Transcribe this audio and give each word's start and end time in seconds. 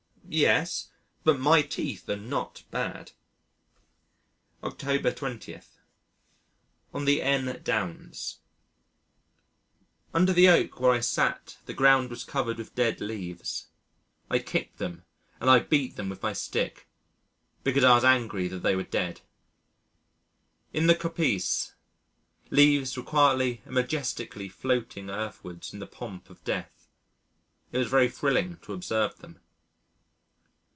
Yes, 0.33 0.89
but 1.25 1.37
my 1.41 1.61
teeth 1.61 2.07
are 2.09 2.15
not 2.15 2.63
bad. 2.71 3.11
October 4.63 5.11
20. 5.11 5.59
On 6.93 7.03
the 7.03 7.21
N. 7.21 7.59
Downs 7.65 8.37
Under 10.13 10.31
the 10.31 10.47
oak 10.47 10.79
where 10.79 10.91
I 10.93 11.01
sat 11.01 11.57
the 11.65 11.73
ground 11.73 12.09
was 12.09 12.23
covered 12.23 12.59
with 12.59 12.73
dead 12.75 13.01
leaves. 13.01 13.67
I 14.29 14.39
kicked 14.39 14.77
them, 14.77 15.03
and 15.41 15.49
I 15.49 15.59
beat 15.59 15.97
them 15.97 16.07
with 16.07 16.23
my 16.23 16.31
stick, 16.31 16.87
because 17.65 17.83
I 17.83 17.95
was 17.95 18.05
angry 18.05 18.47
that 18.47 18.59
they 18.59 18.77
were 18.77 18.83
dead. 18.83 19.19
In 20.71 20.87
the 20.87 20.95
coppice, 20.95 21.73
leaves 22.49 22.95
were 22.95 23.03
quietly 23.03 23.61
and 23.65 23.73
majestically 23.75 24.47
floating 24.47 25.09
earthwards 25.09 25.73
in 25.73 25.79
the 25.79 25.87
pomp 25.87 26.29
of 26.29 26.41
death. 26.45 26.87
It 27.73 27.79
was 27.79 27.89
very 27.89 28.07
thrilling 28.07 28.55
to 28.59 28.71
observe 28.71 29.17
them. 29.19 29.41